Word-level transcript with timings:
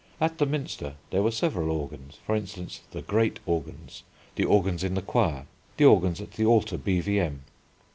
At 0.19 0.39
the 0.39 0.47
Minster 0.47 0.95
there 1.11 1.21
were 1.21 1.29
several 1.29 1.69
organs, 1.69 2.17
for 2.25 2.35
instance 2.35 2.81
"the 2.89 3.03
great 3.03 3.39
organs," 3.45 4.01
"the 4.35 4.45
organs 4.45 4.83
in 4.83 4.95
the 4.95 5.03
Choir," 5.03 5.45
"the 5.77 5.85
organs 5.85 6.19
at 6.19 6.31
the 6.31 6.45
Altar 6.47 6.79
B.V.M." 6.79 7.43